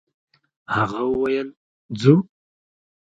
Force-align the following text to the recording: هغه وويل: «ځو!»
هغه 0.75 1.01
وويل: 1.11 1.47
«ځو!» 2.01 2.15